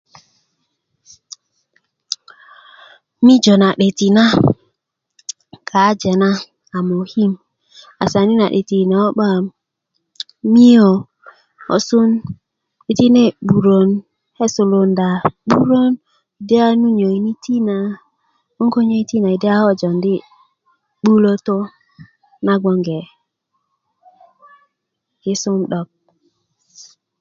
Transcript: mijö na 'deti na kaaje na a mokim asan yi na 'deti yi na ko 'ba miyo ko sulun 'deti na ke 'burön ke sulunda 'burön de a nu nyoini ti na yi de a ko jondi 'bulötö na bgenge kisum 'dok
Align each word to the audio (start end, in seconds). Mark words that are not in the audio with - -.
mijö 3.25 3.53
na 3.61 3.69
'deti 3.75 4.07
na 4.17 4.25
kaaje 5.69 6.11
na 6.21 6.29
a 6.75 6.79
mokim 6.89 7.31
asan 8.03 8.27
yi 8.29 8.35
na 8.39 8.47
'deti 8.49 8.75
yi 8.79 8.85
na 8.91 8.97
ko 9.05 9.09
'ba 9.13 9.29
miyo 10.53 10.89
ko 11.65 11.75
sulun 11.87 12.11
'deti 12.83 13.05
na 13.15 13.21
ke 13.47 13.47
'burön 13.47 13.89
ke 14.35 14.45
sulunda 14.55 15.07
'burön 15.47 15.91
de 16.47 16.55
a 16.67 16.69
nu 16.79 16.87
nyoini 16.99 17.31
ti 17.43 17.55
na 17.67 17.77
yi 19.27 19.35
de 19.43 19.47
a 19.55 19.59
ko 19.67 19.71
jondi 19.81 20.15
'bulötö 21.01 21.57
na 22.45 22.53
bgenge 22.61 22.99
kisum 25.21 25.59
'dok 25.69 25.87